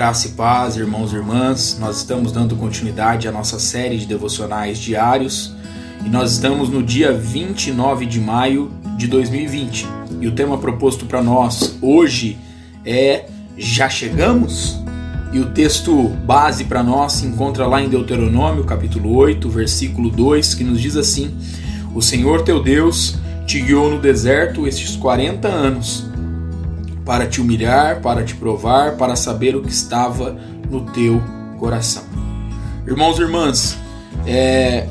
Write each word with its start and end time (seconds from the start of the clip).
Graça 0.00 0.28
e 0.28 0.30
paz, 0.30 0.78
irmãos 0.78 1.12
e 1.12 1.16
irmãs. 1.16 1.76
Nós 1.78 1.98
estamos 1.98 2.32
dando 2.32 2.56
continuidade 2.56 3.28
à 3.28 3.30
nossa 3.30 3.58
série 3.58 3.98
de 3.98 4.06
devocionais 4.06 4.78
diários 4.78 5.54
e 6.02 6.08
nós 6.08 6.32
estamos 6.32 6.70
no 6.70 6.82
dia 6.82 7.12
29 7.12 8.06
de 8.06 8.18
maio 8.18 8.72
de 8.96 9.06
2020. 9.06 9.86
E 10.18 10.26
o 10.26 10.32
tema 10.32 10.56
proposto 10.56 11.04
para 11.04 11.22
nós 11.22 11.76
hoje 11.82 12.38
é 12.82 13.26
Já 13.58 13.90
chegamos? 13.90 14.80
E 15.34 15.38
o 15.38 15.50
texto 15.50 16.08
base 16.24 16.64
para 16.64 16.82
nós 16.82 17.12
se 17.12 17.26
encontra 17.26 17.66
lá 17.66 17.82
em 17.82 17.90
Deuteronômio, 17.90 18.64
capítulo 18.64 19.14
8, 19.14 19.50
versículo 19.50 20.08
2, 20.08 20.54
que 20.54 20.64
nos 20.64 20.80
diz 20.80 20.96
assim: 20.96 21.36
O 21.94 22.00
Senhor 22.00 22.40
teu 22.42 22.62
Deus 22.62 23.18
te 23.46 23.60
guiou 23.60 23.90
no 23.90 24.00
deserto 24.00 24.66
estes 24.66 24.96
40 24.96 25.46
anos 25.46 26.09
para 27.04 27.26
te 27.26 27.40
humilhar, 27.40 28.00
para 28.00 28.22
te 28.22 28.34
provar, 28.34 28.96
para 28.96 29.16
saber 29.16 29.56
o 29.56 29.62
que 29.62 29.70
estava 29.70 30.36
no 30.70 30.82
teu 30.92 31.20
coração. 31.58 32.04
Irmãos 32.86 33.18
e 33.18 33.22
irmãs, 33.22 33.78
é, 34.26 34.86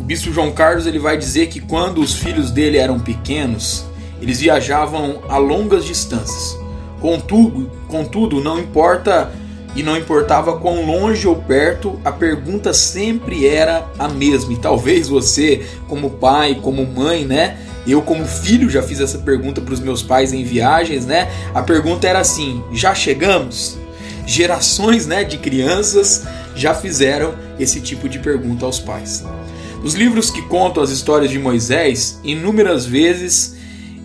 o 0.00 0.04
bispo 0.04 0.32
João 0.32 0.50
Carlos 0.50 0.86
ele 0.86 0.98
vai 0.98 1.16
dizer 1.16 1.48
que 1.48 1.60
quando 1.60 2.00
os 2.00 2.14
filhos 2.14 2.50
dele 2.50 2.78
eram 2.78 2.98
pequenos, 2.98 3.84
eles 4.20 4.40
viajavam 4.40 5.22
a 5.28 5.38
longas 5.38 5.84
distâncias. 5.84 6.58
Contudo, 7.00 7.70
contudo, 7.88 8.40
não 8.40 8.58
importa 8.58 9.32
e 9.74 9.82
não 9.82 9.96
importava 9.96 10.58
quão 10.58 10.84
longe 10.84 11.26
ou 11.26 11.36
perto, 11.36 11.98
a 12.04 12.10
pergunta 12.10 12.74
sempre 12.74 13.46
era 13.46 13.86
a 13.98 14.08
mesma. 14.08 14.52
E 14.52 14.56
talvez 14.56 15.08
você, 15.08 15.66
como 15.88 16.10
pai, 16.10 16.58
como 16.60 16.84
mãe, 16.84 17.24
né, 17.24 17.56
eu, 17.86 18.02
como 18.02 18.24
filho, 18.26 18.68
já 18.68 18.82
fiz 18.82 19.00
essa 19.00 19.18
pergunta 19.18 19.60
para 19.60 19.74
os 19.74 19.80
meus 19.80 20.02
pais 20.02 20.32
em 20.32 20.44
viagens, 20.44 21.06
né? 21.06 21.30
A 21.54 21.62
pergunta 21.62 22.06
era 22.06 22.20
assim: 22.20 22.62
já 22.72 22.94
chegamos? 22.94 23.78
Gerações 24.26 25.06
né, 25.06 25.24
de 25.24 25.38
crianças 25.38 26.24
já 26.54 26.74
fizeram 26.74 27.34
esse 27.58 27.80
tipo 27.80 28.08
de 28.08 28.18
pergunta 28.18 28.64
aos 28.64 28.78
pais. 28.78 29.24
Os 29.82 29.94
livros 29.94 30.30
que 30.30 30.42
contam 30.42 30.82
as 30.82 30.90
histórias 30.90 31.30
de 31.30 31.38
Moisés, 31.38 32.20
inúmeras 32.22 32.84
vezes 32.84 33.56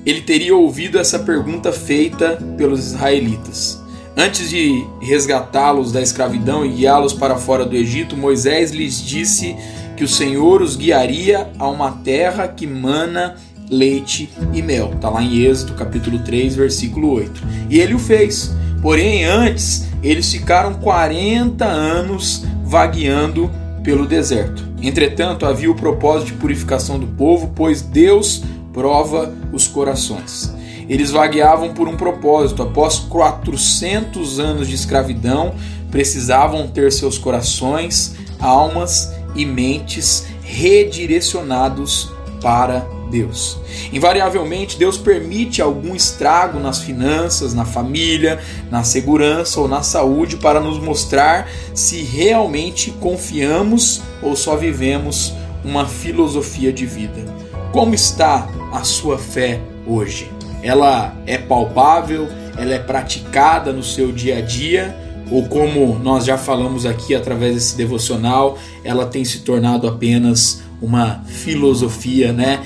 ele 0.06 0.22
teria 0.22 0.56
ouvido 0.56 0.98
essa 0.98 1.20
pergunta 1.20 1.72
feita 1.72 2.38
pelos 2.58 2.86
israelitas. 2.86 3.82
Antes 4.16 4.50
de 4.50 4.86
resgatá-los 5.02 5.92
da 5.92 6.02
escravidão 6.02 6.66
e 6.66 6.70
guiá-los 6.70 7.12
para 7.12 7.36
fora 7.36 7.66
do 7.66 7.76
Egito, 7.76 8.16
Moisés 8.16 8.72
lhes 8.72 9.02
disse 9.02 9.56
que 9.98 10.04
o 10.04 10.08
Senhor 10.08 10.62
os 10.62 10.76
guiaria 10.76 11.50
a 11.60 11.67
uma 11.67 11.92
terra 11.92 12.48
que 12.48 12.66
mana 12.66 13.36
leite 13.69 14.30
e 14.53 14.61
mel. 14.61 14.91
Está 14.95 15.09
lá 15.09 15.21
em 15.21 15.38
Êxodo 15.38 15.73
capítulo 15.73 16.19
3, 16.19 16.55
versículo 16.55 17.11
8. 17.11 17.44
E 17.69 17.80
ele 17.80 17.94
o 17.94 17.99
fez. 17.99 18.53
Porém, 18.81 19.25
antes, 19.25 19.88
eles 20.03 20.31
ficaram 20.31 20.75
40 20.75 21.66
anos 21.66 22.45
vagueando 22.63 23.49
pelo 23.83 24.05
deserto. 24.05 24.63
Entretanto, 24.81 25.45
havia 25.45 25.71
o 25.71 25.75
propósito 25.75 26.27
de 26.27 26.33
purificação 26.33 26.99
do 26.99 27.08
povo, 27.08 27.52
pois 27.55 27.81
Deus 27.81 28.43
prova 28.73 29.33
os 29.52 29.67
corações. 29.67 30.53
Eles 30.88 31.11
vagueavam 31.11 31.73
por 31.73 31.88
um 31.88 31.95
propósito. 31.95 32.61
Após 32.61 32.99
400 32.99 34.39
anos 34.39 34.67
de 34.67 34.75
escravidão, 34.75 35.55
precisavam 35.89 36.67
ter 36.67 36.91
seus 36.91 37.17
corações, 37.17 38.16
almas 38.39 39.11
e 39.36 39.45
mentes 39.45 40.27
redirecionados 40.43 42.11
para 42.41 42.86
Deus. 43.16 43.58
Invariavelmente, 43.94 44.77
Deus 44.77 44.97
permite 44.97 45.61
algum 45.61 45.95
estrago 45.95 46.59
nas 46.59 46.80
finanças, 46.80 47.53
na 47.53 47.64
família, 47.64 48.42
na 48.70 48.83
segurança 48.83 49.61
ou 49.61 49.70
na 49.70 49.81
saúde 49.81 50.36
para 50.36 50.59
nos 50.59 50.77
mostrar 50.80 51.49
se 51.73 52.04
realmente 52.04 52.92
confiamos 52.92 54.02
ou 54.21 54.36
só 54.36 54.58
vivemos 54.58 55.33
uma 55.64 55.87
filosofia 55.87 56.73
de 56.73 56.86
vida. 56.86 57.23
Como 57.71 57.95
está 57.95 58.49
a 58.73 58.83
sua 58.83 59.17
fé 59.17 59.61
hoje? 59.87 60.30
Ela 60.61 61.15
é 61.25 61.37
palpável? 61.37 62.27
Ela 62.58 62.73
é 62.73 62.80
praticada 62.80 63.71
no 63.71 63.83
seu 63.83 64.11
dia 64.11 64.39
a 64.39 64.42
dia? 64.42 64.93
Ou 65.31 65.45
como 65.48 65.98
nós 65.99 66.25
já 66.25 66.37
falamos 66.37 66.86
aqui 66.86 67.15
através 67.15 67.55
desse 67.55 67.77
devocional, 67.77 68.58
ela 68.83 69.05
tem 69.05 69.23
se 69.23 69.39
tornado 69.39 69.87
apenas 69.87 70.61
uma 70.81 71.23
filosofia, 71.25 72.33
né? 72.33 72.61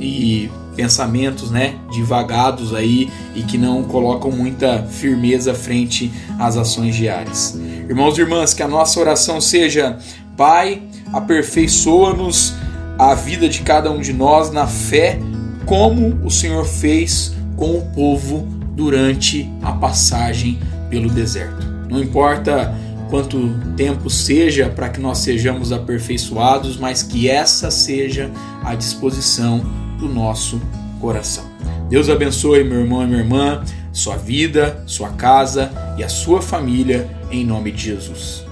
E 0.00 0.50
pensamentos, 0.76 1.50
né, 1.50 1.74
divagados 1.90 2.72
aí 2.72 3.10
e 3.34 3.42
que 3.42 3.58
não 3.58 3.82
colocam 3.82 4.30
muita 4.30 4.84
firmeza 4.84 5.52
frente 5.52 6.12
às 6.38 6.56
ações 6.56 6.94
diárias. 6.94 7.58
Irmãos 7.88 8.16
e 8.16 8.20
irmãs, 8.20 8.54
que 8.54 8.62
a 8.62 8.68
nossa 8.68 9.00
oração 9.00 9.40
seja: 9.40 9.98
Pai, 10.36 10.82
aperfeiçoa-nos 11.12 12.54
a 12.98 13.14
vida 13.14 13.48
de 13.48 13.62
cada 13.62 13.90
um 13.90 14.00
de 14.00 14.12
nós 14.12 14.52
na 14.52 14.66
fé, 14.66 15.18
como 15.66 16.20
o 16.24 16.30
Senhor 16.30 16.64
fez 16.64 17.34
com 17.56 17.78
o 17.78 17.82
povo 17.92 18.46
durante 18.76 19.50
a 19.62 19.72
passagem 19.72 20.60
pelo 20.88 21.10
deserto. 21.10 21.66
Não 21.90 22.00
importa 22.00 22.72
quanto 23.10 23.54
tempo 23.76 24.08
seja 24.08 24.68
para 24.68 24.88
que 24.90 25.00
nós 25.00 25.18
sejamos 25.18 25.72
aperfeiçoados, 25.72 26.76
mas 26.76 27.02
que 27.02 27.28
essa 27.28 27.70
seja 27.70 28.30
a 28.62 28.74
disposição 28.74 29.87
do 29.98 30.08
nosso 30.08 30.60
coração. 31.00 31.44
Deus 31.88 32.08
abençoe 32.08 32.64
meu 32.64 32.80
irmão 32.80 33.02
e 33.02 33.06
minha 33.06 33.20
irmã, 33.20 33.64
sua 33.92 34.16
vida, 34.16 34.82
sua 34.86 35.10
casa 35.10 35.70
e 35.98 36.04
a 36.04 36.08
sua 36.08 36.40
família, 36.40 37.08
em 37.30 37.44
nome 37.44 37.72
de 37.72 37.84
Jesus. 37.84 38.47